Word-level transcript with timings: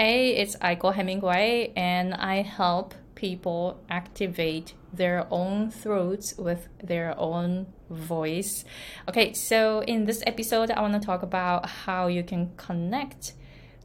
Hey, 0.00 0.36
it's 0.36 0.54
Aiko 0.58 0.94
Hemingway, 0.94 1.72
and 1.74 2.14
I 2.14 2.42
help 2.42 2.94
people 3.16 3.82
activate 3.90 4.74
their 4.92 5.26
own 5.28 5.72
throats 5.72 6.38
with 6.38 6.68
their 6.80 7.18
own 7.18 7.66
voice. 7.90 8.64
Okay, 9.08 9.32
so 9.32 9.80
in 9.88 10.04
this 10.04 10.22
episode, 10.24 10.70
I 10.70 10.82
want 10.82 10.94
to 10.94 11.04
talk 11.04 11.24
about 11.24 11.66
how 11.66 12.06
you 12.06 12.22
can 12.22 12.52
connect 12.56 13.32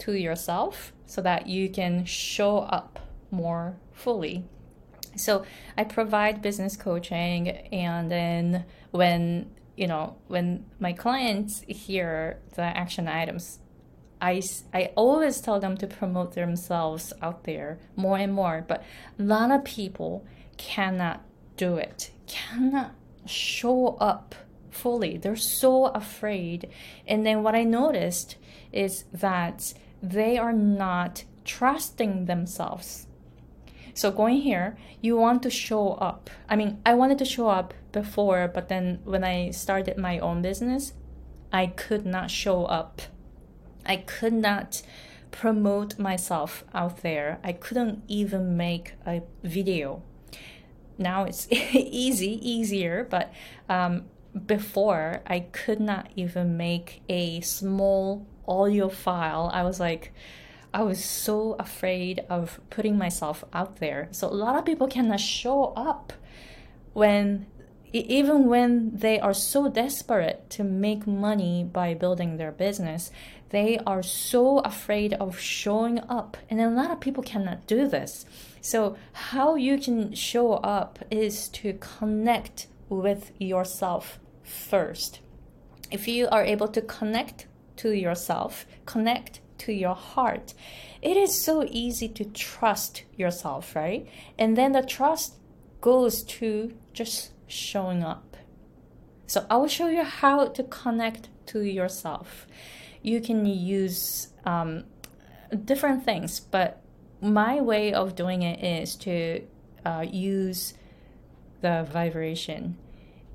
to 0.00 0.12
yourself 0.12 0.92
so 1.06 1.22
that 1.22 1.46
you 1.46 1.70
can 1.70 2.04
show 2.04 2.58
up 2.58 2.98
more 3.30 3.78
fully. 3.94 4.44
So 5.16 5.46
I 5.78 5.84
provide 5.84 6.42
business 6.42 6.76
coaching, 6.76 7.48
and 7.48 8.10
then 8.10 8.66
when 8.90 9.52
you 9.74 9.86
know 9.86 10.16
when 10.26 10.66
my 10.78 10.92
clients 10.92 11.62
hear 11.66 12.40
the 12.56 12.62
action 12.62 13.08
items 13.08 13.60
I, 14.24 14.40
I 14.72 14.90
always 14.96 15.42
tell 15.42 15.60
them 15.60 15.76
to 15.76 15.86
promote 15.86 16.32
themselves 16.32 17.12
out 17.20 17.44
there 17.44 17.78
more 17.94 18.16
and 18.16 18.32
more, 18.32 18.64
but 18.66 18.82
a 19.18 19.22
lot 19.22 19.50
of 19.50 19.64
people 19.64 20.24
cannot 20.56 21.20
do 21.58 21.76
it, 21.76 22.10
cannot 22.26 22.94
show 23.26 23.98
up 24.00 24.34
fully. 24.70 25.18
They're 25.18 25.36
so 25.36 25.86
afraid. 25.86 26.70
And 27.06 27.26
then 27.26 27.42
what 27.42 27.54
I 27.54 27.64
noticed 27.64 28.36
is 28.72 29.04
that 29.12 29.74
they 30.02 30.38
are 30.38 30.54
not 30.54 31.24
trusting 31.44 32.24
themselves. 32.24 33.06
So 33.92 34.10
going 34.10 34.38
here, 34.38 34.78
you 35.02 35.18
want 35.18 35.42
to 35.42 35.50
show 35.50 35.92
up. 35.92 36.30
I 36.48 36.56
mean, 36.56 36.80
I 36.86 36.94
wanted 36.94 37.18
to 37.18 37.26
show 37.26 37.48
up 37.48 37.74
before, 37.92 38.50
but 38.52 38.70
then 38.70 39.00
when 39.04 39.22
I 39.22 39.50
started 39.50 39.98
my 39.98 40.18
own 40.18 40.40
business, 40.40 40.94
I 41.52 41.66
could 41.66 42.06
not 42.06 42.30
show 42.30 42.64
up 42.64 43.02
I 43.86 43.96
could 43.96 44.32
not 44.32 44.82
promote 45.30 45.98
myself 45.98 46.64
out 46.72 47.02
there. 47.02 47.38
I 47.42 47.52
couldn't 47.52 48.04
even 48.08 48.56
make 48.56 48.94
a 49.06 49.22
video. 49.42 50.02
Now 50.96 51.24
it's 51.24 51.48
easy, 51.50 52.38
easier, 52.48 53.06
but 53.10 53.32
um, 53.68 54.04
before 54.46 55.22
I 55.26 55.40
could 55.40 55.80
not 55.80 56.10
even 56.16 56.56
make 56.56 57.02
a 57.08 57.40
small 57.40 58.26
audio 58.46 58.88
file. 58.88 59.50
I 59.52 59.62
was 59.62 59.80
like, 59.80 60.12
I 60.72 60.82
was 60.82 61.04
so 61.04 61.54
afraid 61.58 62.24
of 62.28 62.60
putting 62.70 62.98
myself 62.98 63.44
out 63.52 63.76
there. 63.76 64.08
So 64.10 64.28
a 64.28 64.34
lot 64.34 64.56
of 64.56 64.64
people 64.64 64.88
cannot 64.88 65.20
show 65.20 65.72
up 65.76 66.12
when 66.92 67.46
even 67.92 68.46
when 68.46 68.90
they 68.96 69.20
are 69.20 69.32
so 69.32 69.68
desperate 69.68 70.50
to 70.50 70.64
make 70.64 71.06
money 71.06 71.62
by 71.62 71.94
building 71.94 72.36
their 72.38 72.50
business, 72.50 73.12
they 73.54 73.78
are 73.86 74.02
so 74.02 74.58
afraid 74.58 75.14
of 75.14 75.38
showing 75.38 76.00
up. 76.08 76.36
And 76.50 76.60
a 76.60 76.70
lot 76.70 76.90
of 76.90 77.00
people 77.00 77.22
cannot 77.22 77.66
do 77.66 77.86
this. 77.86 78.26
So, 78.60 78.96
how 79.12 79.54
you 79.54 79.78
can 79.78 80.14
show 80.14 80.54
up 80.54 80.98
is 81.10 81.48
to 81.60 81.74
connect 81.74 82.66
with 82.88 83.30
yourself 83.38 84.18
first. 84.42 85.20
If 85.90 86.08
you 86.08 86.28
are 86.32 86.44
able 86.44 86.68
to 86.68 86.80
connect 86.80 87.46
to 87.76 87.92
yourself, 87.92 88.66
connect 88.86 89.40
to 89.58 89.72
your 89.72 89.94
heart, 89.94 90.54
it 91.02 91.16
is 91.16 91.44
so 91.44 91.64
easy 91.70 92.08
to 92.08 92.24
trust 92.24 93.04
yourself, 93.16 93.76
right? 93.76 94.08
And 94.38 94.56
then 94.56 94.72
the 94.72 94.82
trust 94.82 95.34
goes 95.80 96.22
to 96.24 96.74
just 96.92 97.32
showing 97.46 98.02
up. 98.02 98.36
So 99.26 99.46
I 99.50 99.56
will 99.56 99.68
show 99.68 99.88
you 99.88 100.02
how 100.02 100.46
to 100.46 100.62
connect 100.64 101.28
to 101.46 101.60
yourself. 101.60 102.46
You 103.04 103.20
can 103.20 103.46
use 103.46 104.28
um, 104.44 104.84
different 105.64 106.04
things, 106.04 106.40
but 106.40 106.80
my 107.20 107.60
way 107.60 107.92
of 107.92 108.16
doing 108.16 108.42
it 108.42 108.64
is 108.64 108.96
to 108.96 109.42
uh, 109.84 110.04
use 110.10 110.74
the 111.60 111.86
vibration 111.90 112.76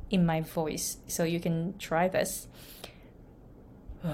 in 0.10 0.26
my 0.26 0.42
voice. 0.42 0.98
So 1.08 1.24
you 1.24 1.40
can 1.40 1.78
try 1.78 2.08
this. 2.08 2.48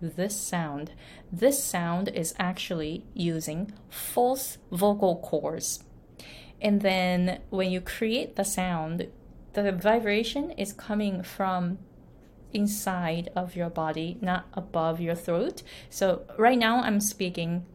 this 0.00 0.36
sound. 0.36 0.92
This 1.32 1.62
sound 1.62 2.08
is 2.08 2.34
actually 2.38 3.04
using 3.14 3.72
false 3.88 4.58
vocal 4.70 5.16
cords. 5.16 5.84
And 6.60 6.80
then 6.82 7.40
when 7.50 7.70
you 7.70 7.80
create 7.80 8.36
the 8.36 8.44
sound, 8.44 9.08
the 9.54 9.72
vibration 9.72 10.52
is 10.52 10.72
coming 10.72 11.22
from 11.22 11.78
inside 12.52 13.30
of 13.36 13.56
your 13.56 13.70
body, 13.70 14.18
not 14.20 14.46
above 14.54 15.00
your 15.00 15.14
throat. 15.14 15.62
So 15.88 16.22
right 16.36 16.58
now 16.58 16.82
I'm 16.82 17.00
speaking 17.00 17.66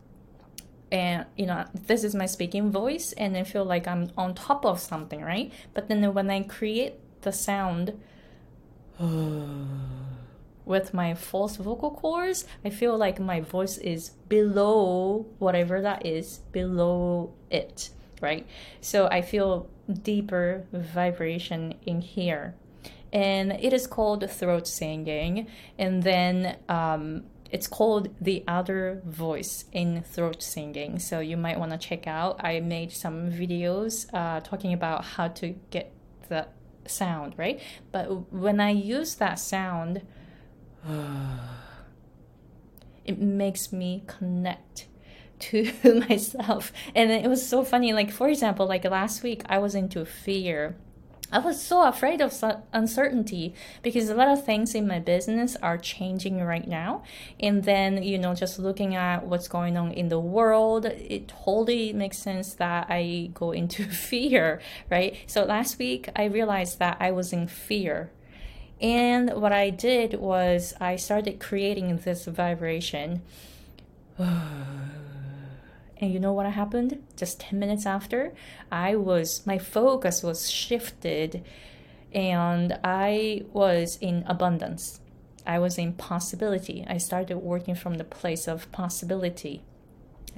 and 0.91 1.25
you 1.35 1.47
know 1.47 1.65
this 1.87 2.03
is 2.03 2.13
my 2.13 2.27
speaking 2.27 2.71
voice 2.71 3.11
and 3.13 3.35
I 3.35 3.43
feel 3.43 3.65
like 3.65 3.87
I'm 3.87 4.11
on 4.17 4.35
top 4.35 4.65
of 4.65 4.79
something, 4.79 5.21
right? 5.21 5.51
But 5.73 5.87
then 5.87 6.13
when 6.13 6.29
I 6.29 6.43
create 6.43 6.95
the 7.21 7.31
sound 7.31 7.99
with 10.65 10.93
my 10.93 11.13
false 11.13 11.57
vocal 11.57 11.91
cords, 11.91 12.45
I 12.63 12.69
feel 12.69 12.97
like 12.97 13.19
my 13.19 13.41
voice 13.41 13.77
is 13.77 14.09
below 14.29 15.25
whatever 15.39 15.81
that 15.81 16.05
is, 16.05 16.39
below 16.51 17.33
it 17.49 17.89
right? 18.21 18.47
So 18.81 19.07
I 19.07 19.21
feel 19.21 19.69
deeper 20.01 20.65
vibration 20.71 21.75
in 21.85 22.01
here. 22.01 22.55
And 23.13 23.53
it 23.53 23.73
is 23.73 23.87
called 23.87 24.29
throat 24.29 24.67
singing. 24.67 25.47
And 25.77 26.03
then 26.03 26.57
um, 26.67 27.23
it's 27.51 27.67
called 27.67 28.09
the 28.19 28.43
other 28.47 29.01
voice 29.05 29.65
in 29.71 30.03
throat 30.03 30.41
singing. 30.43 30.99
So 30.99 31.19
you 31.19 31.37
might 31.37 31.59
want 31.59 31.71
to 31.71 31.77
check 31.77 32.07
out. 32.07 32.43
I 32.43 32.59
made 32.59 32.91
some 32.91 33.31
videos 33.31 34.07
uh, 34.13 34.41
talking 34.41 34.73
about 34.73 35.05
how 35.05 35.29
to 35.29 35.55
get 35.69 35.93
the 36.27 36.47
sound, 36.87 37.33
right? 37.37 37.61
But 37.91 38.31
when 38.33 38.59
I 38.59 38.71
use 38.71 39.15
that 39.15 39.39
sound, 39.39 40.01
it 43.05 43.19
makes 43.19 43.71
me 43.71 44.03
connect 44.07 44.87
to 45.39 45.71
myself. 46.09 46.71
And 46.93 47.11
it 47.11 47.29
was 47.29 47.47
so 47.47 47.63
funny. 47.63 47.93
Like, 47.93 48.11
for 48.11 48.27
example, 48.29 48.67
like 48.67 48.83
last 48.85 49.23
week, 49.23 49.43
I 49.47 49.59
was 49.59 49.75
into 49.75 50.05
fear. 50.05 50.75
I 51.31 51.39
was 51.39 51.61
so 51.61 51.83
afraid 51.83 52.21
of 52.21 52.33
uncertainty 52.71 53.55
because 53.81 54.09
a 54.09 54.15
lot 54.15 54.27
of 54.27 54.45
things 54.45 54.75
in 54.75 54.87
my 54.87 54.99
business 54.99 55.55
are 55.57 55.77
changing 55.77 56.41
right 56.41 56.67
now. 56.67 57.03
And 57.39 57.63
then, 57.63 58.03
you 58.03 58.17
know, 58.17 58.35
just 58.35 58.59
looking 58.59 58.95
at 58.95 59.25
what's 59.25 59.47
going 59.47 59.75
on 59.75 59.91
in 59.91 60.09
the 60.09 60.19
world, 60.19 60.85
it 60.85 61.27
totally 61.27 61.93
makes 61.93 62.19
sense 62.19 62.53
that 62.55 62.87
I 62.89 63.31
go 63.33 63.51
into 63.51 63.83
fear, 63.89 64.61
right? 64.89 65.17
So 65.25 65.43
last 65.43 65.79
week, 65.79 66.09
I 66.15 66.25
realized 66.25 66.79
that 66.79 66.97
I 66.99 67.11
was 67.11 67.33
in 67.33 67.47
fear. 67.47 68.11
And 68.79 69.33
what 69.33 69.51
I 69.51 69.71
did 69.71 70.15
was 70.15 70.73
I 70.79 70.95
started 70.95 71.39
creating 71.39 71.97
this 71.97 72.25
vibration. 72.25 73.23
And 75.97 76.11
you 76.11 76.19
know 76.19 76.33
what 76.33 76.45
happened? 76.45 77.01
Just 77.15 77.39
10 77.39 77.57
minutes 77.57 77.85
after, 77.85 78.33
I 78.71 78.95
was, 78.95 79.45
my 79.45 79.57
focus 79.57 80.23
was 80.23 80.51
shifted 80.51 81.43
and 82.13 82.77
I 82.83 83.43
was 83.53 83.97
in 84.01 84.23
abundance. 84.27 85.01
I 85.45 85.59
was 85.59 85.77
in 85.77 85.93
possibility. 85.93 86.85
I 86.87 86.97
started 86.97 87.37
working 87.37 87.75
from 87.75 87.95
the 87.95 88.03
place 88.03 88.47
of 88.47 88.71
possibility. 88.71 89.63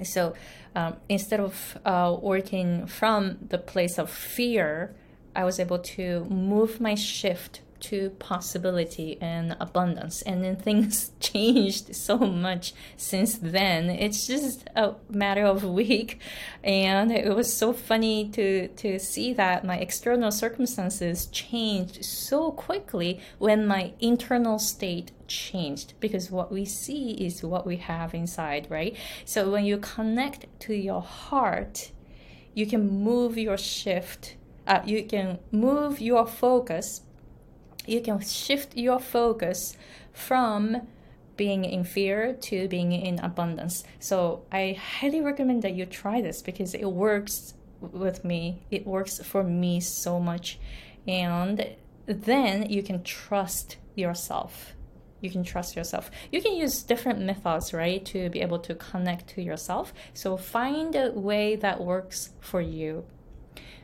So 0.04 0.34
um, 0.74 0.96
instead 1.08 1.40
of 1.40 1.78
uh, 1.84 2.16
working 2.20 2.86
from 2.86 3.38
the 3.48 3.58
place 3.58 3.98
of 3.98 4.10
fear, 4.10 4.94
I 5.34 5.44
was 5.44 5.58
able 5.58 5.78
to 5.78 6.24
move 6.26 6.80
my 6.80 6.94
shift 6.94 7.62
to 7.80 8.10
possibility 8.18 9.18
and 9.20 9.56
abundance. 9.60 10.22
And 10.22 10.44
then 10.44 10.56
things 10.56 11.12
changed 11.20 11.94
so 11.94 12.18
much 12.18 12.74
since 12.96 13.36
then. 13.36 13.90
It's 13.90 14.26
just 14.26 14.68
a 14.74 14.94
matter 15.08 15.44
of 15.44 15.64
a 15.64 15.72
week. 15.72 16.20
And 16.62 17.10
it 17.12 17.34
was 17.34 17.52
so 17.52 17.72
funny 17.72 18.28
to, 18.30 18.68
to 18.68 18.98
see 18.98 19.32
that 19.34 19.64
my 19.64 19.76
external 19.76 20.30
circumstances 20.30 21.26
changed 21.26 22.04
so 22.04 22.52
quickly 22.52 23.20
when 23.38 23.66
my 23.66 23.92
internal 24.00 24.58
state 24.58 25.12
changed 25.28 25.92
because 26.00 26.30
what 26.30 26.50
we 26.50 26.64
see 26.64 27.12
is 27.12 27.42
what 27.42 27.66
we 27.66 27.76
have 27.76 28.14
inside, 28.14 28.66
right? 28.70 28.96
So 29.24 29.50
when 29.50 29.64
you 29.64 29.78
connect 29.78 30.46
to 30.60 30.74
your 30.74 31.02
heart, 31.02 31.92
you 32.54 32.66
can 32.66 32.88
move 32.88 33.38
your 33.38 33.58
shift, 33.58 34.36
uh, 34.66 34.80
you 34.84 35.04
can 35.04 35.38
move 35.52 36.00
your 36.00 36.26
focus 36.26 37.02
you 37.88 38.00
can 38.00 38.20
shift 38.20 38.76
your 38.76 39.00
focus 39.00 39.76
from 40.12 40.86
being 41.36 41.64
in 41.64 41.84
fear 41.84 42.32
to 42.32 42.68
being 42.68 42.92
in 42.92 43.18
abundance. 43.20 43.84
So 44.00 44.44
I 44.50 44.76
highly 45.00 45.20
recommend 45.20 45.62
that 45.62 45.74
you 45.74 45.86
try 45.86 46.20
this 46.20 46.42
because 46.42 46.74
it 46.74 46.84
works 46.84 47.54
with 47.80 48.24
me. 48.24 48.62
It 48.70 48.86
works 48.86 49.20
for 49.20 49.44
me 49.44 49.80
so 49.80 50.18
much. 50.18 50.58
And 51.06 51.76
then 52.06 52.68
you 52.68 52.82
can 52.82 53.02
trust 53.04 53.76
yourself. 53.94 54.74
you 55.20 55.30
can 55.30 55.42
trust 55.42 55.76
yourself. 55.76 56.10
You 56.30 56.40
can 56.40 56.54
use 56.54 56.82
different 56.82 57.20
methods, 57.20 57.72
right, 57.72 58.04
to 58.06 58.30
be 58.30 58.40
able 58.40 58.58
to 58.60 58.74
connect 58.74 59.28
to 59.30 59.42
yourself. 59.42 59.92
So 60.14 60.36
find 60.36 60.94
a 60.94 61.10
way 61.10 61.56
that 61.56 61.80
works 61.80 62.30
for 62.40 62.60
you. 62.60 63.04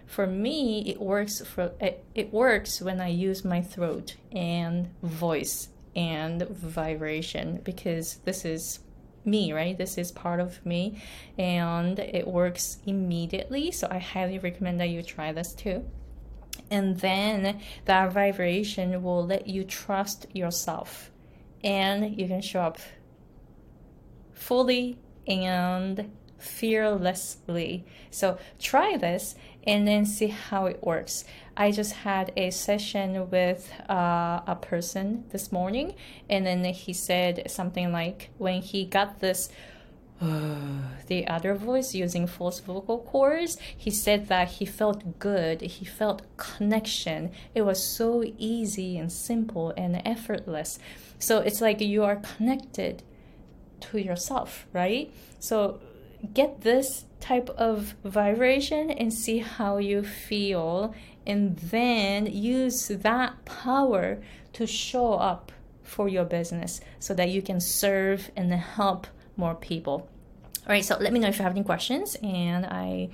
For 0.07 0.27
me, 0.27 0.91
it 0.91 1.01
works 1.01 1.41
for 1.45 1.73
it, 1.81 2.33
works 2.33 2.81
when 2.81 3.01
I 3.01 3.09
use 3.09 3.45
my 3.45 3.63
throat 3.63 4.17
and 4.33 4.91
voice 5.03 5.69
and 5.97 6.43
vibration 6.49 7.61
because 7.65 8.17
this 8.25 8.45
is 8.45 8.81
me, 9.25 9.53
right? 9.53 9.77
This 9.77 9.97
is 9.97 10.13
part 10.13 10.41
of 10.41 10.65
me 10.67 11.03
and 11.39 11.99
it 11.99 12.27
works 12.27 12.79
immediately. 12.87 13.71
So 13.71 13.89
I 13.91 13.99
highly 13.99 14.39
recommend 14.39 14.81
that 14.81 14.91
you 14.91 15.03
try 15.03 15.33
this 15.33 15.55
too. 15.55 15.85
And 16.71 16.99
then 17.01 17.61
that 17.85 18.13
vibration 18.13 19.03
will 19.03 19.25
let 19.25 19.47
you 19.47 19.65
trust 19.65 20.27
yourself 20.33 21.11
and 21.63 22.19
you 22.19 22.29
can 22.29 22.43
show 22.43 22.61
up 22.61 22.79
fully 24.33 24.99
and 25.27 26.11
fearlessly. 26.39 27.85
So 28.11 28.39
try 28.59 28.97
this 28.97 29.35
and 29.67 29.89
then 29.89 30.05
see 30.05 30.29
how 30.29 30.67
it 30.67 30.83
works. 30.83 31.25
I 31.57 31.71
just 31.71 31.93
had 31.93 32.33
a 32.37 32.51
session 32.51 33.31
with 33.31 33.73
uh, 33.89 34.41
a 34.47 34.59
person 34.61 35.25
this 35.31 35.53
morning, 35.53 35.95
and 36.29 36.47
then 36.47 36.65
he 36.65 36.93
said 36.93 37.51
something 37.51 37.93
like 37.93 38.31
when 38.39 38.61
he 38.61 38.85
got 38.85 39.21
this. 39.21 39.49
the 40.21 41.27
other 41.27 41.55
voice 41.55 41.93
using 41.95 42.27
false 42.27 42.61
vocal 42.61 42.99
cords, 42.99 43.59
he 43.77 43.91
said 43.91 44.29
that 44.29 44.49
he 44.49 44.65
felt 44.65 45.19
good, 45.19 45.61
he 45.61 45.85
felt 45.85 46.23
connection. 46.37 47.31
It 47.55 47.63
was 47.63 47.83
so 47.83 48.25
easy 48.39 48.97
and 48.97 49.11
simple 49.11 49.75
and 49.77 50.01
effortless. 50.05 50.79
So 51.19 51.39
it's 51.39 51.61
like 51.61 51.81
you 51.81 52.05
are 52.05 52.17
connected 52.17 53.03
to 53.81 53.99
yourself, 53.99 54.67
right? 54.73 55.13
So 55.41 55.81
get 56.33 56.63
this 56.63 57.05
type 57.21 57.51
of 57.51 57.95
vibration 58.05 58.91
and 58.91 59.13
see 59.13 59.39
how 59.39 59.79
you 59.79 60.03
feel 60.03 60.95
and 61.27 61.57
then 61.59 62.27
use 62.27 62.89
that 62.89 63.45
power 63.45 64.23
to 64.53 64.67
show 64.67 65.15
up 65.15 65.53
for 65.83 66.09
your 66.09 66.25
business 66.25 66.81
so 66.99 67.15
that 67.15 67.29
you 67.31 67.43
can 67.43 67.61
serve 67.61 68.31
and 68.37 68.53
help 68.53 69.07
more 69.37 69.55
people. 69.55 70.09
All 70.67 70.73
right 70.73 70.85
so 70.85 70.97
let 70.99 71.13
me 71.13 71.19
know 71.19 71.29
if 71.29 71.39
you 71.39 71.43
have 71.43 71.53
any 71.53 71.63
questions 71.63 72.17
and 72.23 72.65
i 72.65 73.11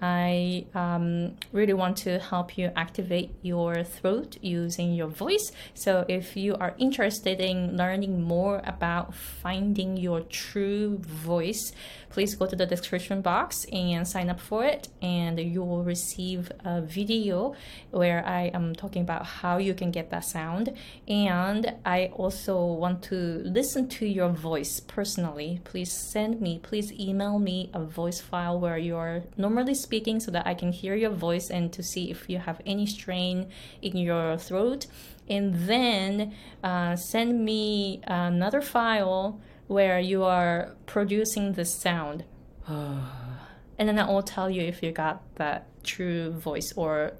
I 0.00 0.66
um, 0.74 1.36
really 1.52 1.74
want 1.74 1.96
to 1.98 2.18
help 2.18 2.56
you 2.56 2.70
activate 2.76 3.34
your 3.42 3.84
throat 3.84 4.38
using 4.40 4.94
your 4.94 5.08
voice. 5.08 5.52
So, 5.74 6.04
if 6.08 6.36
you 6.36 6.54
are 6.56 6.74
interested 6.78 7.40
in 7.40 7.76
learning 7.76 8.22
more 8.22 8.62
about 8.64 9.14
finding 9.14 9.96
your 9.96 10.20
true 10.22 10.98
voice, 10.98 11.72
please 12.10 12.34
go 12.34 12.46
to 12.46 12.56
the 12.56 12.66
description 12.66 13.20
box 13.22 13.64
and 13.72 14.06
sign 14.06 14.30
up 14.30 14.40
for 14.40 14.64
it. 14.64 14.88
And 15.02 15.38
you 15.38 15.62
will 15.62 15.84
receive 15.84 16.50
a 16.64 16.80
video 16.80 17.54
where 17.90 18.26
I 18.26 18.50
am 18.54 18.74
talking 18.74 19.02
about 19.02 19.26
how 19.26 19.58
you 19.58 19.74
can 19.74 19.90
get 19.90 20.10
that 20.10 20.24
sound. 20.24 20.74
And 21.08 21.74
I 21.84 22.10
also 22.14 22.64
want 22.64 23.02
to 23.04 23.42
listen 23.44 23.88
to 23.88 24.06
your 24.06 24.30
voice 24.30 24.80
personally. 24.80 25.60
Please 25.64 25.92
send 25.92 26.40
me, 26.40 26.58
please 26.62 26.92
email 26.92 27.38
me 27.38 27.70
a 27.72 27.84
voice 27.84 28.20
file 28.20 28.58
where 28.58 28.78
you're 28.78 29.22
normally 29.36 29.74
speaking 29.90 30.20
so 30.20 30.30
that 30.30 30.46
I 30.46 30.54
can 30.54 30.70
hear 30.70 30.94
your 30.94 31.10
voice 31.10 31.50
and 31.50 31.72
to 31.72 31.82
see 31.82 32.12
if 32.12 32.30
you 32.30 32.38
have 32.38 32.60
any 32.64 32.86
strain 32.86 33.48
in 33.82 33.96
your 33.96 34.38
throat. 34.38 34.86
And 35.28 35.46
then 35.68 36.32
uh, 36.62 36.94
send 36.94 37.44
me 37.44 38.00
another 38.04 38.62
file 38.62 39.40
where 39.66 39.98
you 39.98 40.22
are 40.22 40.76
producing 40.86 41.54
the 41.54 41.64
sound. 41.64 42.24
and 42.68 43.84
then 43.88 43.98
I 43.98 44.06
will 44.06 44.22
tell 44.22 44.48
you 44.48 44.62
if 44.62 44.80
you 44.82 44.92
got 44.92 45.16
that 45.42 45.66
true 45.82 46.30
voice 46.50 46.72
or 46.76 47.14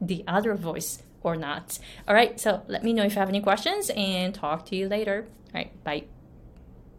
the 0.00 0.22
other 0.28 0.54
voice 0.54 1.02
or 1.22 1.34
not. 1.34 1.78
All 2.06 2.14
right, 2.14 2.38
so 2.38 2.62
let 2.68 2.84
me 2.84 2.92
know 2.92 3.04
if 3.04 3.14
you 3.14 3.18
have 3.18 3.28
any 3.28 3.40
questions 3.40 3.90
and 3.96 4.32
talk 4.32 4.66
to 4.66 4.76
you 4.76 4.88
later. 4.88 5.26
All 5.52 5.60
right, 5.60 5.72
bye. 5.82 6.13